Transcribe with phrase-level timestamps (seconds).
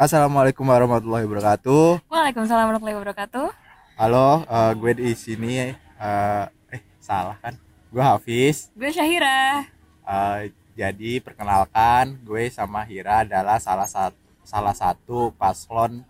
[0.00, 2.08] Assalamualaikum warahmatullahi wabarakatuh.
[2.08, 3.52] Waalaikumsalam warahmatullahi wabarakatuh.
[4.00, 5.76] Halo, eh, gue di sini.
[5.76, 7.52] eh, eh, salah kan?
[7.92, 8.72] Gue Hafiz.
[8.72, 9.68] Gue Syahira.
[10.08, 16.00] Eh, jadi perkenalkan, gue sama Hira adalah salah satu salah satu paslon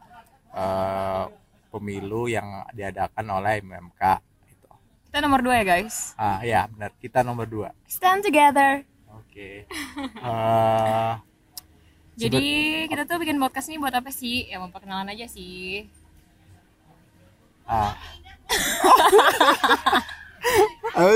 [0.55, 1.25] eh,
[1.75, 4.03] pemilu yang diadakan oleh MMK.
[4.47, 4.71] Gitu.
[5.11, 6.15] Kita nomor dua ya guys.
[6.15, 7.75] Ah ya benar, kita nomor dua.
[7.91, 8.87] Stand together.
[9.19, 9.67] Oke.
[10.23, 11.13] Eh,
[12.21, 12.47] Jadi
[12.87, 14.45] kita tuh bikin podcast ini buat apa sih?
[14.45, 15.89] Ya mau perkenalan aja sih.
[17.65, 17.95] ah.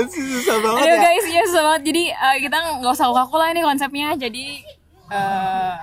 [0.05, 1.01] Sih susah banget Ayo ya.
[1.01, 1.81] guys, ya susah banget.
[1.85, 4.09] Jadi eh, kita nggak usah kaku lah ini konsepnya.
[4.15, 4.63] Jadi
[5.09, 5.73] eh,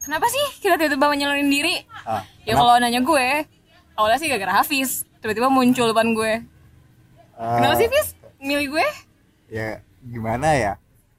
[0.00, 1.74] kenapa sih kita tiba-tiba menyeluruhin diri?
[2.02, 3.28] Ah, Ya kalau nanya gue,
[3.94, 5.04] awalnya sih gara-gara Hafiz.
[5.20, 6.32] Tiba-tiba muncul depan gue.
[7.36, 8.08] eh, Kenapa sih Hafiz?
[8.38, 8.86] Milih gue?
[9.46, 10.72] ya gimana ya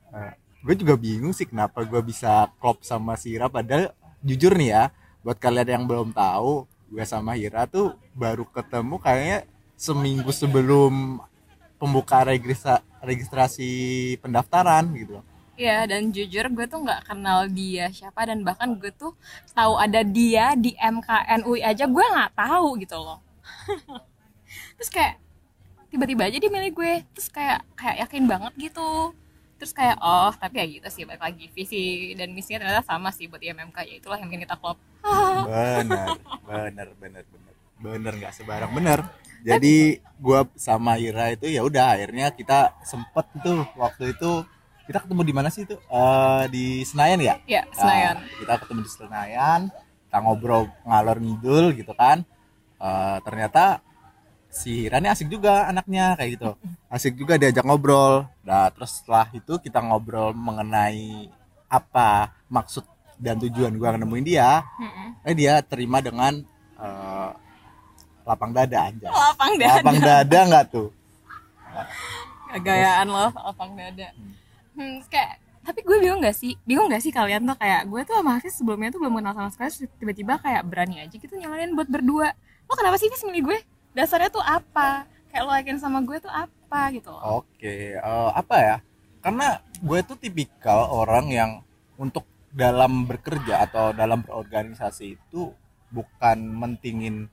[0.10, 3.92] Eh, gue juga bingung sih kenapa gue bisa klop sama si Hira padahal
[4.24, 4.84] jujur nih ya
[5.20, 9.40] buat kalian yang belum tahu gue sama Hira tuh baru ketemu kayaknya
[9.76, 11.20] seminggu sebelum
[11.76, 13.72] pembukaan registra- registrasi
[14.24, 15.20] pendaftaran gitu.
[15.60, 19.12] Iya dan jujur gue tuh nggak kenal dia siapa dan bahkan gue tuh
[19.52, 23.20] tahu ada dia di MKN UI aja gue nggak tahu gitu loh.
[24.80, 25.20] terus kayak
[25.92, 26.94] tiba-tiba aja dia milih gue.
[27.20, 29.12] Terus kayak kayak yakin banget gitu
[29.64, 31.48] terus kayak oh tapi ya gitu sih balik lagi.
[31.56, 34.76] Visi dan misinya ternyata sama sih buat IMMK ya itulah yang bikin kita klop
[35.48, 39.08] bener bener bener bener bener nggak sebarang bener
[39.44, 44.44] jadi gue sama Hira itu ya udah akhirnya kita sempet tuh waktu itu
[44.84, 45.80] kita ketemu di mana sih itu?
[45.80, 48.20] Eh, di Senayan ya ya Senayan.
[48.20, 49.62] Nah, kita ketemu di Senayan
[50.08, 52.28] kita ngobrol ngalor ngidul gitu kan.
[52.84, 53.80] Eh, ternyata
[54.54, 56.52] si Hira ini asik juga anaknya kayak gitu.
[56.94, 58.30] Asik juga diajak ngobrol.
[58.46, 61.28] Nah terus setelah itu kita ngobrol mengenai
[61.66, 62.86] apa maksud
[63.18, 64.62] dan tujuan gua nemuin dia.
[64.78, 65.26] Mm-mm.
[65.26, 66.46] eh dia terima dengan
[66.78, 67.32] eh,
[68.24, 69.74] lapang dada aja lapang dada.
[69.82, 70.90] Lapang dada nggak tuh?
[72.62, 74.08] Gayaan loh lapang dada.
[74.78, 76.60] Hmm, kayak tapi gue bingung gak sih?
[76.68, 77.56] Bingung gak sih kalian tuh?
[77.56, 81.16] Kayak gue tuh sama Hafiz sebelumnya tuh belum kenal sama sekali tiba-tiba kayak berani aja
[81.16, 82.36] gitu nyalonin buat berdua.
[82.68, 83.58] Lo kenapa sih Hafiz milih gue
[83.94, 88.56] dasarnya tuh apa kayak lo yakin sama gue tuh apa gitu loh Oke, eh, apa
[88.58, 88.76] ya?
[89.20, 89.48] Karena
[89.80, 91.52] gue tuh tipikal orang yang
[91.96, 95.50] untuk dalam bekerja atau dalam berorganisasi itu
[95.90, 97.30] bukan mentingin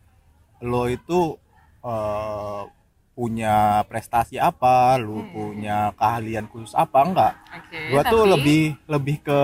[0.60, 1.36] lo itu
[1.80, 2.62] eh,
[3.10, 5.32] punya prestasi apa, lu Hmm.
[5.32, 7.32] punya keahlian khusus apa enggak.
[7.52, 9.40] oke Gue tuh lebih lebih ke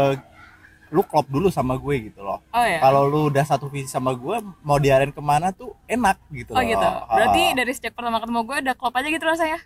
[0.89, 2.39] lu klop dulu sama gue gitu loh.
[2.47, 6.15] oh ya Kalau lu udah satu visi sama gue, mau diarahin ke mana tuh enak
[6.31, 6.65] gitu oh loh.
[6.65, 7.55] gitu berarti Ah.
[7.55, 9.59] dari sejak pertama ketemu gue udah klop aja gitu rasanya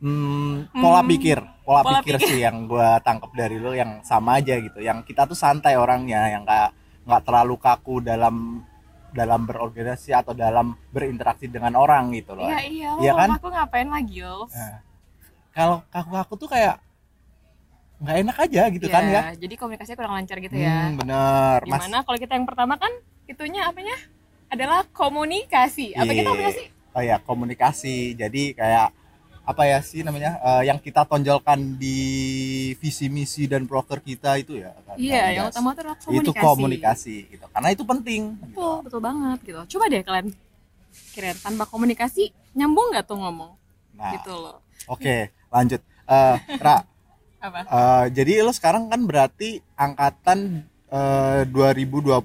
[0.00, 2.24] Hmm, pola Hmm, pikir, pola, pola pikir, pikir.
[2.26, 4.80] sih yang gua tangkap dari lo yang sama aja gitu.
[4.80, 6.72] Yang kita tuh santai orangnya, yang nggak
[7.04, 8.64] nggak terlalu kaku dalam
[9.12, 12.48] dalam berorganisasi atau dalam berinteraksi dengan orang gitu loh.
[12.48, 13.28] iya iya Iya kan?
[13.36, 14.80] aku ngapain lagi lo Nah,
[15.50, 16.80] Kalau kaku-kaku tuh kayak
[18.00, 19.22] nggak enak aja gitu kan ya.
[19.36, 21.84] jadi komunikasinya kurang lancar gitu ya Hmm, bener, Mas.
[21.84, 22.92] Gimana kalau kita yang pertama kan
[23.28, 23.92] itunya apanya?
[24.50, 25.94] Adalah komunikasi.
[25.94, 26.30] Apa kita Iya.
[26.32, 26.64] komunikasi?
[26.90, 27.96] Oh ya komunikasi.
[28.18, 28.90] Jadi kayak
[29.44, 31.98] apa ya sih namanya eh, yang kita tonjolkan di
[32.74, 34.72] visi misi dan proker kita itu ya.
[34.82, 36.24] kan, Iya, yang utama itu adalah komunikasi.
[36.24, 38.58] itu komunikasi gitu karena itu penting gitu.
[38.58, 39.60] Betul, betul banget gitu.
[39.76, 40.26] Coba deh kalian
[41.14, 43.52] kira tanpa komunikasi nyambung nggak tuh ngomong?
[43.94, 44.58] nah Gitu loh.
[44.88, 45.78] oke lanjut
[46.10, 46.82] Eh, Ra
[47.40, 47.58] Apa?
[47.62, 52.20] eh, jadi lo sekarang kan berarti angkatan eh, 2020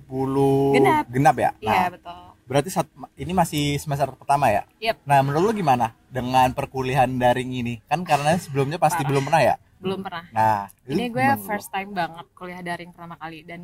[1.08, 1.36] Genap.
[1.36, 2.20] ya Iya, nah betul.
[2.46, 4.96] berarti saat, ini masih semester pertama ya Yep.
[5.04, 9.10] nah menurut lo gimana dengan perkuliahan daring ini kan karena sebelumnya pasti Parah.
[9.10, 10.24] belum pernah ya Belum pernah.
[10.30, 13.62] nah Ini gue first time banget kuliah daring pertama kali dan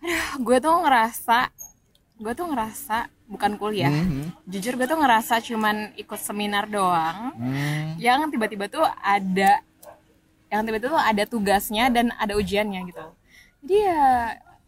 [0.00, 1.38] aduh, gue tuh ngerasa
[2.14, 3.90] gue tuh ngerasa bukan kuliah.
[3.90, 4.44] Mhm.
[4.44, 7.32] Jujur gue tuh ngerasa cuman ikut seminar doang.
[7.32, 7.96] Hmm.
[7.96, 9.60] yang tiba-tiba tuh ada
[10.54, 13.02] yang tiba-tiba tuh ada tugasnya dan ada ujiannya gitu
[13.60, 14.04] jadi ya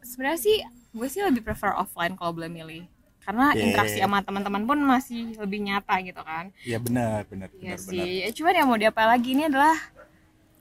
[0.00, 0.56] sebenarnya sih
[0.90, 2.82] gue sih lebih prefer offline kalau boleh milih
[3.22, 3.58] karena Oke.
[3.60, 7.78] interaksi sama teman-teman pun masih lebih nyata gitu kan Iya benar benar Iya benar benar.
[7.84, 9.74] sih ya, cuman yang mau diapa lagi ini adalah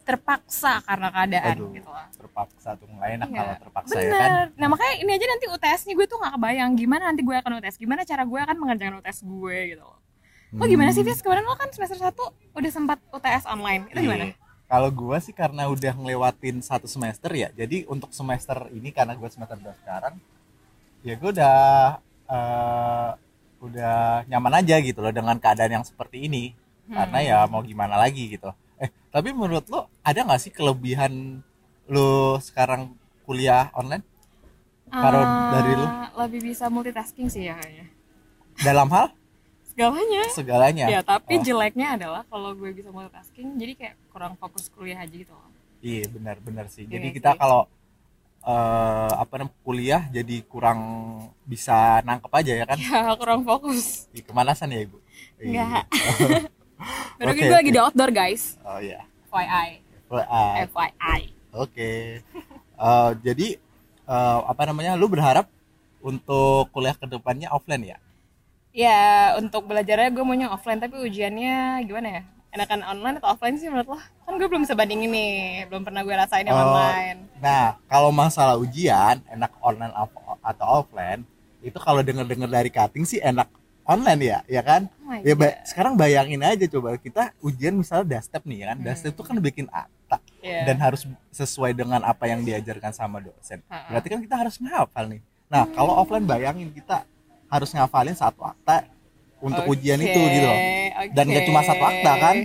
[0.01, 3.37] terpaksa karena keadaan Aduh, gitu lah terpaksa tuh nggak enak Iya.
[3.39, 4.09] kalau terpaksa ya kan.
[4.11, 7.35] bener nah makanya ini aja nanti UTS nya gue tuh nggak kebayang gimana nanti gue
[7.35, 9.97] akan UTS gimana cara gue akan mengerjakan UTS gue gitu loh
[10.53, 11.09] lo gimana sih Hmm.
[11.09, 12.13] Fis kemarin lo kan semester 1
[12.53, 14.44] udah sempat UTS online itu gimana Iya.
[14.75, 19.31] Kalau gua sih karena udah ngelewatin satu semester ya, jadi untuk semester ini karena gua
[19.31, 20.19] semester 2 sekarang,
[20.99, 21.55] ya gua udah
[22.27, 23.09] eh,
[23.63, 26.51] udah nyaman aja gitu loh dengan keadaan yang seperti ini.
[26.91, 28.51] Karena ya mau gimana lagi gitu.
[28.75, 31.39] Eh tapi menurut lo ada nggak sih kelebihan
[31.87, 32.91] lo sekarang
[33.23, 34.03] kuliah online?
[34.91, 35.87] Kalau Ah, dari lu
[36.19, 37.87] lebih bisa multitasking sih ya kayaknya
[38.59, 39.15] dalam hal
[39.75, 40.85] segalanya segalanya.
[40.87, 45.11] ya tapi Oh, jeleknya adalah kalau gue bisa multitasking jadi kayak kurang fokus kuliah aja
[45.11, 46.81] gitu loh Iya benar benar sih.
[46.81, 47.15] Iya Jadi sih.
[47.19, 47.67] kita kalau
[48.41, 50.79] eh, apa namanya kuliah jadi kurang
[51.43, 52.77] bisa nangkep aja ya kan?
[52.79, 54.97] ya kurang fokus Ih, kemalasan ya ibu?
[55.37, 55.85] Enggak.
[56.17, 56.41] Iya.
[57.19, 57.75] baru Oke, gue lagi oke.
[57.75, 59.03] di outdoor guys Oh iya.
[59.27, 59.69] FYI
[60.07, 60.45] WA.
[60.65, 61.21] FYI
[61.53, 61.91] Oke.
[62.75, 63.47] Eh, jadi
[64.05, 64.95] eh, apa namanya?
[64.95, 65.45] Lu berharap
[65.99, 67.97] untuk kuliah ke depannya offline ya?
[68.75, 68.99] Ya
[69.39, 73.87] untuk belajarnya gue maunya offline tapi ujiannya gimana ya enakan online atau offline sih menurut
[73.89, 75.35] lo kan gue belum bisa bandingin nih
[75.67, 79.91] belum pernah gue rasain yang Oh, online Nah, kalau masalah ujian enak online
[80.41, 81.21] atau offline,
[81.59, 83.51] itu kalau denger-dengar dari cutting sih enak
[83.83, 84.87] online ya, ya kan?
[85.03, 89.13] Oh Ya ba- sekarang bayangin aja coba kita ujian misalnya dastep nih ya kan, dastep
[89.13, 90.63] itu kan bikin akta Iya.
[90.63, 93.61] dan harus sesuai dengan apa yang diajarkan sama dosen.
[93.67, 95.21] Berarti kan kita harus menghafal nih.
[95.45, 97.03] Nah, kalau offline bayangin kita
[97.49, 98.89] harus ngafalin satu akta
[99.39, 100.59] untuk ujian itu gitu loh.
[101.13, 101.33] Dan oke.
[101.37, 102.35] gak cuma satu akta kan?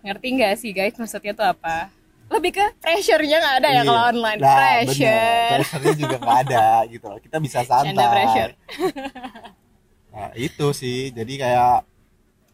[0.00, 1.92] Ngerti nggak sih guys maksudnya tuh apa?
[2.30, 3.82] Lebih ke pressure-nya nggak ada ya Iya.
[3.90, 4.38] kalau online.
[4.38, 5.50] Nah, pressure.
[5.58, 7.18] Pressure-nya juga nggak ada gitu loh.
[7.18, 7.90] Kita bisa santai.
[7.94, 8.52] Canda pressure.
[10.10, 11.14] Nah, itu sih.
[11.14, 11.86] Jadi kayak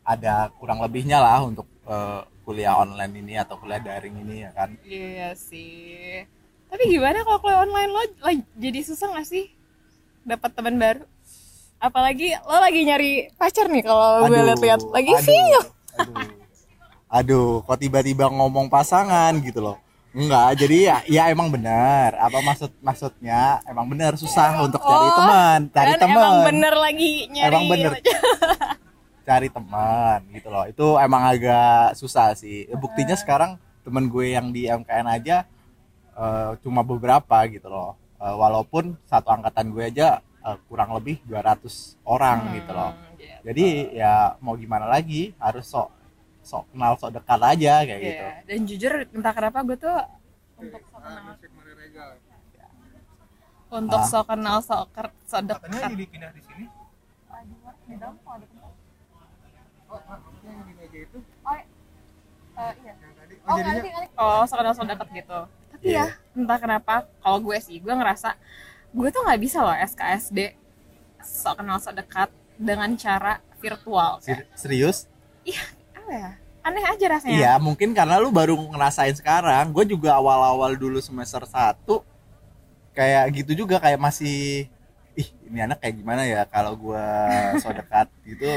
[0.05, 4.77] ada kurang lebihnya lah untuk eh, kuliah online ini atau kuliah daring ini ya kan.
[4.85, 6.21] Iya sih.
[6.69, 9.51] Tapi gimana kalau kuliah online lo, lo jadi susah nggak sih
[10.23, 11.03] dapat teman baru?
[11.77, 15.67] Apalagi lo lagi nyari pacar nih kalau gue lihat-lihat lagi aduh, single.
[15.97, 16.17] Aduh.
[17.07, 19.77] Aduh, kok tiba-tiba ngomong pasangan gitu loh.
[20.17, 22.17] Enggak, jadi ya, ya emang benar.
[22.17, 23.61] Apa maksud maksudnya?
[23.69, 26.17] Emang benar susah untuk cari Oh, teman, cari teman.
[26.17, 27.49] emang bener lagi nyari.
[27.53, 27.93] Emang bener.
[29.27, 34.71] cari teman gitu loh itu emang agak susah sih buktinya sekarang temen gue yang di
[34.71, 35.43] MKN aja
[36.15, 41.67] eh, cuma beberapa gitu loh Eh, walaupun satu angkatan gue aja eh, kurang lebih 200
[42.05, 43.39] orang gitu loh Hmm, gitu.
[43.45, 45.91] jadi ya mau gimana lagi harus sok
[46.41, 49.99] sok kenal sok dekat aja kayak Iya, gitu Dan jujur entah kenapa gue tuh
[50.57, 51.35] untuk sok kenal
[53.69, 54.07] untuk Ah.
[54.07, 55.91] sok kenal sok ker- sok dekat.
[55.93, 56.65] dipindah di sini
[57.85, 58.73] Di dalam kok ada tempat?
[59.87, 60.01] oh
[60.43, 61.55] yang di meja itu Oh,
[62.57, 62.93] eh, iya.
[63.13, 64.09] tadi Oh, nanti, nanti.
[64.17, 65.41] oh sok kenal sok dekat gitu.
[65.69, 65.99] Tapi Iya.
[66.01, 68.33] ya entah kenapa kalau gue sih gue ngerasa
[68.93, 70.55] gue tuh nggak bisa loh SKSD
[71.23, 74.21] sok kenal sok dekat dengan cara virtual.
[74.23, 75.11] Kayak, serius
[75.47, 75.63] Iya,
[75.95, 76.31] apa ya?
[76.67, 77.37] Aneh aja rasanya.
[77.39, 79.71] Iya, mungkin karena lu baru ngerasain sekarang.
[79.71, 82.03] Gue juga awal-awal dulu semester 1
[82.97, 84.67] kayak gitu juga kayak masih
[85.15, 87.05] ih, ini anak kayak gimana ya kalau gua
[87.63, 88.49] so dekat gitu.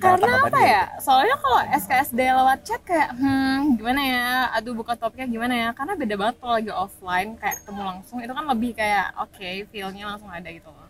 [0.00, 0.64] Karena apa tanggapannya?
[0.72, 0.84] ya?
[1.04, 4.28] Soalnya kalau SKSD lewat chat kayak hmm gimana ya?
[4.56, 5.68] Aduh buka topiknya gimana ya?
[5.76, 10.04] Karena beda banget kalau lagi offline kayak ketemu langsung itu kan lebih kayak oke feel-nya
[10.08, 10.88] langsung ada gitu loh.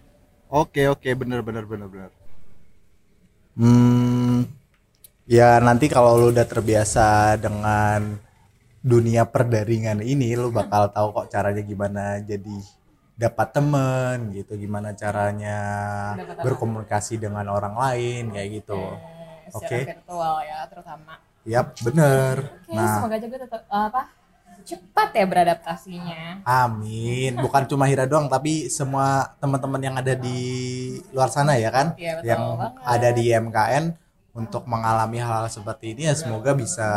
[0.52, 2.10] Oke, oke, bener bener bener bener.
[3.56, 4.48] Hmm,
[5.28, 8.16] ya nanti kalau lu udah terbiasa dengan
[8.84, 12.56] dunia perdaringan ini, lu bakal tahu kok caranya gimana jadi
[13.22, 15.58] dapat temen gitu, gimana caranya
[16.18, 16.42] Dapat apa?
[16.42, 18.82] berkomunikasi dengan orang lain kayak gitu.
[18.82, 19.78] Eh, Oke.
[19.78, 21.14] secara virtual ya terutama.
[21.42, 22.34] Yap, bener.
[22.58, 24.02] Oke, Nah, semoga aja gue tetap apa
[24.62, 26.22] cepat ya beradaptasinya.
[26.44, 27.34] amin.
[27.36, 30.38] Bukan cuma Hira doang, tapi semua teman-teman yang ada di
[31.10, 32.72] luar sana ya kan, Iya, betul yang banget.
[32.86, 33.84] ada di MKN
[34.32, 36.88] untuk mengalami hal seperti ini ya semoga bisa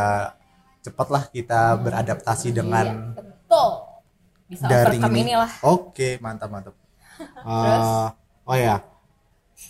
[0.79, 3.69] cepatlah kita beradaptasi dengan Iya, betul.
[4.45, 5.33] Bisa overcome ini.
[5.33, 5.51] inilah.
[5.65, 6.75] Oke, mantap mantap.
[7.45, 8.07] Eh,
[8.43, 8.83] oh ya,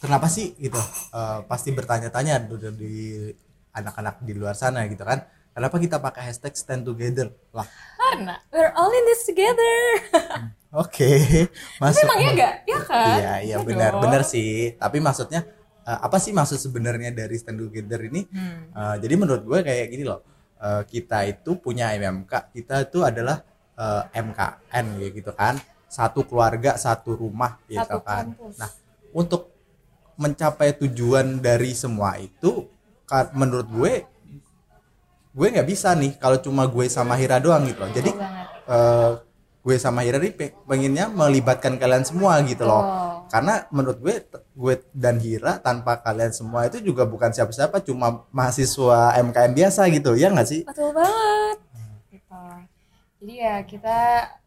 [0.01, 0.81] kenapa sih gitu?
[1.13, 2.41] Eh, pasti bertanya-tanya
[2.73, 3.29] di,
[3.69, 5.23] anak-anak di luar sana gitu kan?
[5.53, 7.31] Kenapa kita pakai hashtag stand together?
[7.53, 7.63] Lah,
[7.95, 9.77] Karena we're all in this together.
[10.73, 12.03] oke, Tapi masuk.
[12.03, 12.53] emang iya gak?
[12.65, 13.05] Iya kan?
[13.07, 14.75] Iya, iya Iya benar, benar sih.
[14.75, 15.45] Tapi maksudnya
[15.85, 18.25] eh, apa sih maksud sebenarnya dari stand together ini?
[18.27, 18.73] Hmm.
[18.73, 20.25] Eh, jadi menurut gue kayak gini loh.
[20.59, 25.55] Eh, kita itu punya MMK, kita itu adalah eh, MKN ya gitu kan.
[25.85, 28.31] Satu keluarga, satu rumah gitu Satu kan.
[28.31, 28.55] kampus.
[28.57, 28.71] Nah,
[29.11, 29.53] untuk
[30.15, 32.67] mencapai tujuan dari semua itu
[33.31, 33.93] menurut gue
[35.31, 37.91] gue nggak bisa nih kalau cuma gue sama Hira doang gitu loh.
[37.91, 38.11] Jadi
[38.65, 39.11] eh,
[39.61, 43.25] gue sama Hira nih pe- pengennya melibatkan kalian semua gitu loh Oh.
[43.27, 44.21] karena menurut gue
[44.53, 50.13] gue dan Hira tanpa kalian semua itu juga bukan siapa-siapa cuma mahasiswa MKN biasa gitu
[50.13, 51.57] ya nggak sih Betul banget.
[53.21, 53.99] Jadi ya kita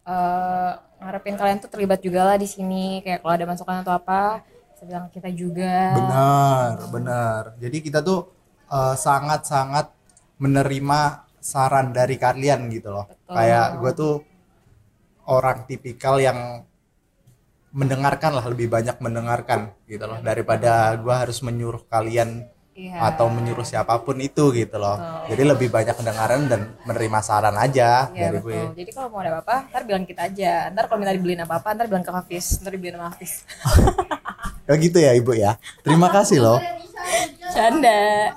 [0.06, 3.00] eh, ngarepin kalian tuh terlibat juga lah di sini.
[3.04, 4.42] Kayak kalau ada masukan atau apa,
[4.86, 5.98] bilang kita juga.
[5.98, 8.30] benar benar jadi kita tuh
[8.70, 9.90] eh, sangat-sangat
[10.38, 13.34] menerima saran dari kalian gitu loh Betul.
[13.34, 14.14] kayak gue tuh
[15.26, 16.62] orang tipikal yang
[17.74, 22.48] mendengarkan lah lebih banyak mendengarkan gitu loh daripada gua harus menyuruh kalian
[22.78, 22.94] Iya.
[23.10, 24.94] atau menyuruh siapa pun itu gitu loh
[25.26, 28.54] jadi lebih banyak mendengaran dan menerima saran aja Iya dari betul.
[28.54, 30.70] gue Jadi kalau mau ada apa-apa, ntar bilang kita aja.
[30.70, 32.62] Ntar kalau minta dibeliin apa-apa, ntar bilang ke Hafiz.
[32.62, 33.32] Ntar dibeliin sama Hafiz.
[34.62, 36.60] ya gitu ya ibu ya terima kasih loh
[37.48, 38.30] Canda.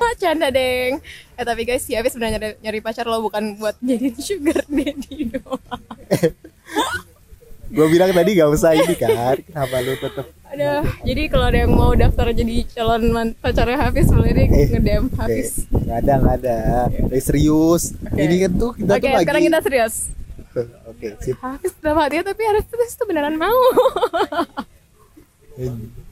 [0.00, 0.96] Ah, canda deng.
[1.34, 5.28] Eh tapi guys, si Hafiz sebenarnya nyari, nyari pacar lo bukan buat jadi sugar daddy
[5.28, 5.82] doang.
[7.70, 11.70] gue bilang tadi gak usah ini kan kenapa lu tetep Aduh, jadi kalau ada yang
[11.70, 13.06] mau daftar jadi calon
[13.38, 15.70] pacarnya Hafiz boleh deh Eh, nge-DM Oke, Hafiz.
[15.70, 16.56] nggak ada nggak ada
[17.06, 19.94] Eh, serius ini kan tuh kita Oke, tuh lagi sekarang kita serius.
[20.90, 23.54] oke sip Hafiz sama dia tapi harus terus tuh beneran mau.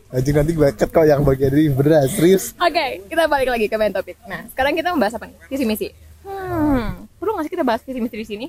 [0.08, 3.90] Anjing nanti cut kok yang bagian ini beneran serius Oke, kita balik lagi ke main
[3.90, 4.16] topik.
[4.24, 5.36] Nah, sekarang kita membahas apa nih?
[5.50, 5.88] Visi misi.
[6.22, 8.46] Hmm, perlu nggak sih kita bahas visi misi di sini?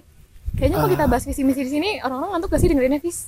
[0.58, 3.20] Kayaknya kalau kita bahas visi misi di sini, orang-orang ngantuk gak sih dengerinnya, Vis?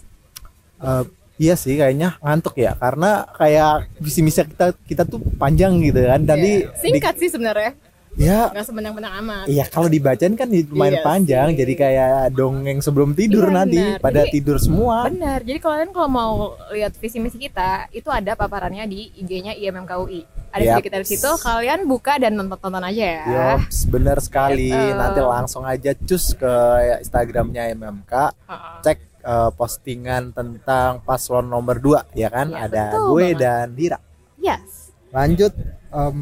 [0.81, 1.03] Eh,
[1.37, 6.21] iya sih kayaknya ngantuk ya karena kayak visi misi kita kita tuh panjang gitu kan
[6.21, 6.77] tadi Iya.
[6.77, 7.73] Singkat sih sebenarnya,
[8.13, 9.46] ya nggak sebenang-benang amat.
[9.48, 11.58] iya kalau dibacain kan lumayan Iya panjang sih.
[11.58, 14.00] jadi kayak dongeng sebelum tidur Iya, nanti benar.
[14.00, 15.39] pada Jadi- tidur semua Benar.
[15.41, 16.32] Jadi kalian kalau mau
[16.70, 20.22] lihat visi misi kita, itu ada paparannya di IG-nya IMMKUI.
[20.50, 20.72] Ada Yap.
[20.74, 21.30] video kita di situ.
[21.38, 23.24] Kalian buka dan nonton-tonton aja ya.
[23.25, 24.68] Yops, bener sekali.
[24.70, 24.94] Gitu.
[24.94, 26.53] Nanti langsung aja cus ke
[27.00, 28.13] Instagramnya MMK,
[28.46, 28.75] Heeh.
[28.84, 32.50] cek eh, postingan tentang paslon nomor 2 ya kan?
[32.50, 33.39] Iya, Ada gue banget.
[33.39, 34.00] dan Dira.
[34.36, 34.91] Yes.
[35.10, 35.53] Lanjut,
[35.91, 36.17] em,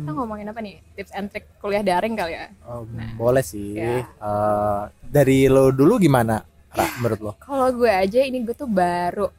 [0.00, 0.78] Kita ngomongin apa nih?
[0.94, 2.46] Tips and trick kuliah daring kali ya?
[2.46, 3.74] em, boleh sih.
[3.74, 4.06] Ya.
[4.06, 7.32] Eh, dari lo dulu gimana, Ra, menurut lo?
[7.38, 9.30] Kalau gue aja ini gue tuh baru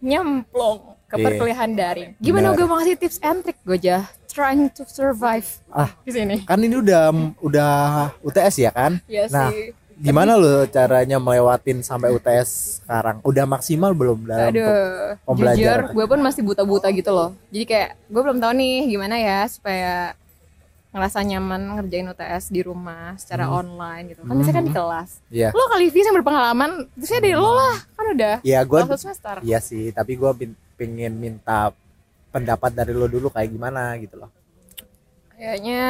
[0.00, 1.24] nyemplung ke Iya.
[1.24, 2.10] perkuliahan daring.
[2.16, 2.56] Gimana Benar.
[2.56, 6.36] gue mau ngasih tips and trick gue aja trying to survive Ah, di sini.
[6.42, 7.72] kan ini udah udah
[8.20, 8.96] UTS ya kan?
[9.04, 9.76] Iya Nah, sih.
[10.02, 13.22] Gimana lo caranya melewatin sampai UTS sekarang?
[13.22, 15.94] Udah maksimal belum dalam Aduh, jujur pembelajaran?
[15.94, 17.30] gue pun masih buta-buta gitu loh.
[17.54, 20.18] Jadi kayak gue belum tahu nih gimana ya supaya
[20.92, 24.26] ngerasa nyaman ngerjain UTS di rumah secara online gitu.
[24.26, 25.10] Kan biasanya kan di kelas.
[25.30, 25.48] Iya.
[25.54, 29.36] Lo kali Vis yang berpengalaman, terusnya dari lo lah, kan udah Ya gue satu semester.
[29.46, 30.30] Iya sih, tapi gue
[30.74, 31.70] pengen minta
[32.34, 34.34] pendapat dari lo dulu kayak gimana gitu loh.
[35.42, 35.82] Kayaknya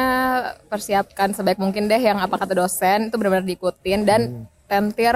[0.65, 4.43] persiapkan sebaik mungkin deh yang apa kata dosen itu benar-benar diikutin dan Hmm.
[4.65, 5.13] tentir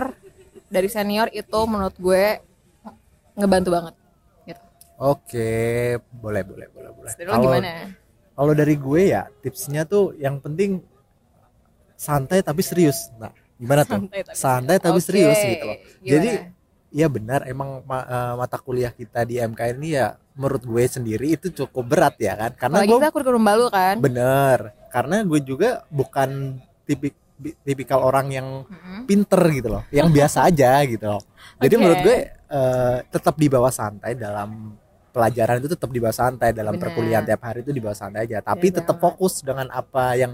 [0.70, 2.38] dari senior itu menurut gue
[3.34, 3.94] ngebantu banget.
[4.46, 4.62] Gitu.
[5.01, 5.50] Oke,
[6.22, 7.12] boleh boleh boleh boleh.
[7.17, 7.98] Gimana?
[8.38, 10.86] kalau dari gue ya tipsnya tuh yang penting
[11.98, 13.10] santai tapi serius.
[13.17, 14.06] Nah, gimana tuh?
[14.06, 15.77] Santai tapi Santai tapi serius gitu loh.
[15.82, 16.06] gimana?
[16.13, 16.29] Jadi
[16.89, 21.34] ya benar emang ma- eh, mata kuliah kita di MK ini ya menurut gue sendiri
[21.34, 23.96] itu cukup berat ya kan karena Apalagi gue kita kurikulum baru kan.
[24.00, 27.13] bener karena gue juga bukan tipik
[27.62, 28.48] tipikal orang yang
[29.03, 31.22] pinter gitu loh yang biasa aja gitu loh
[31.58, 31.79] jadi Oke.
[31.79, 34.74] menurut gue eh, tetap dibawa santai dalam
[35.10, 36.84] pelajaran itu tetap dibawa santai dalam Bener.
[36.88, 39.06] perkuliahan tiap hari itu dibawa santai aja tapi Bener tetap banget.
[39.13, 40.34] fokus dengan apa yang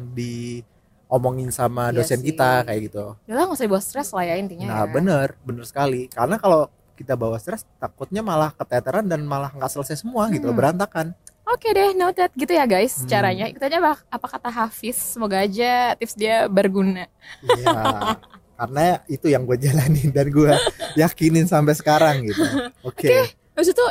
[1.14, 2.34] diomongin sama Iya dosen sih.
[2.34, 4.66] kita kayak gitu Ya lah nggak usah dibawa stres lah ya intinya.
[4.66, 4.90] nah ya.
[4.90, 10.00] bener bener sekali karena kalau kita bawa stres takutnya malah keteteran dan malah nggak selesai
[10.00, 10.62] semua gitu loh Hmm.
[10.66, 11.08] berantakan
[11.46, 13.06] Oke deh, noted gitu ya guys Hmm.
[13.06, 13.46] caranya.
[13.46, 14.96] Ikut aja apa, apa kata Hafiz.
[14.96, 17.04] Semoga aja tips dia berguna.
[17.44, 17.76] Iya,
[18.58, 20.50] karena itu yang gue jalanin dan gue
[20.96, 22.40] yakinin sampai sekarang gitu.
[22.88, 23.28] Oke.
[23.52, 23.86] Habis itu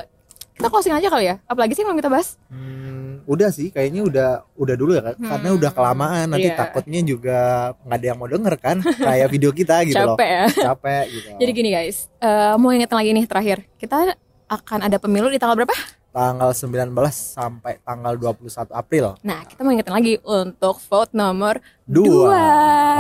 [0.62, 1.37] kita closing aja kali ya.
[1.45, 2.38] Apalagi sih yang kita bahas?
[2.47, 6.26] Hmm, udah sih, kayaknya udah udah dulu ya, Hmm, karena udah kelamaan.
[6.31, 6.57] Nanti iya.
[6.57, 7.38] takutnya juga
[7.83, 8.76] nggak ada yang mau denger kan,
[9.11, 10.14] kayak video kita gitu loh.
[10.14, 10.45] Capek ya.
[10.71, 11.28] Capek gitu.
[11.42, 13.59] Jadi gini guys, eh, mau ingetin lagi nih terakhir.
[13.75, 14.14] Kita
[14.47, 15.75] akan ada pemilu di tanggal berapa?
[16.12, 19.16] Tanggal 19 sampai tanggal 21 April.
[19.25, 21.57] Nah, kita mau ingetin lagi untuk vote nomor
[21.88, 22.04] Dua.
[22.04, 22.45] dua.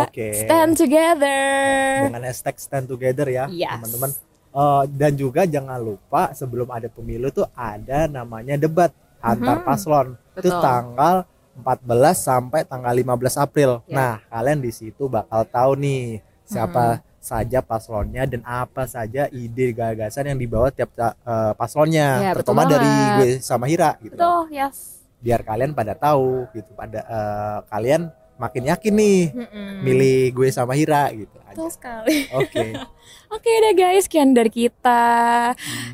[0.08, 0.32] Oke.
[0.32, 2.08] Stand together.
[2.08, 3.68] Dengan hashtag stand together ya, Yes.
[3.68, 4.10] teman-teman.
[4.52, 8.92] Eh, dan juga jangan lupa sebelum ada pemilu tuh ada namanya debat
[9.24, 9.64] antar Mhm.
[9.64, 10.06] paslon.
[10.36, 11.24] Itu tanggal
[11.56, 13.80] 14 sampai tanggal 15 April.
[13.88, 13.96] Ya.
[13.96, 17.04] Nah, kalian di situ bakal tahu nih siapa Hmm.
[17.16, 22.08] saja paslonnya dan apa saja ide gagasan yang dibawa tiap eh, paslonnya.
[22.20, 24.20] Ya, betul Terutama dari gue sama Hira gitu.
[24.20, 25.00] Betul, yes.
[25.22, 26.68] Biar kalian pada tahu gitu.
[26.76, 28.12] Pada eh, kalian
[28.42, 29.86] makin yakin nih Mm-mm.
[29.86, 31.38] milih gue sama Hira gitu.
[31.38, 31.54] aja.
[31.54, 32.26] Betul sekali.
[32.34, 32.74] Oke.
[33.34, 35.02] Oke deh guys, sekian dari kita.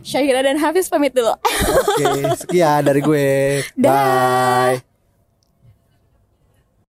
[0.03, 1.31] Syahira dan Hafiz pamit dulu.
[1.31, 3.63] Oke, sekian dari gue.
[3.79, 4.75] Dah.
[4.75, 4.88] Bye.